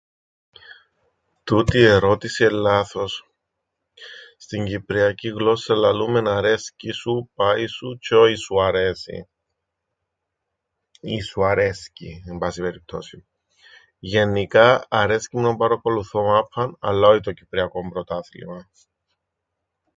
[1.43, 3.25] "Τούτη η ερώτηση εν' λάθος.
[4.37, 9.29] Στην κυπριακήν γλώσσαν λαλούμεν ""αρέσκει σου, πάει σου"" τζ̆αι όι ""σου αρέσει"".
[10.99, 13.25] Ή ""σου αρέσκει"", εν πάση περιπτώσει.
[13.99, 18.69] Γεννικά αρέσκει μου να παρακολουθώ μάππαν, αλλά όι το κυπριακόν πρωτάθλημαν."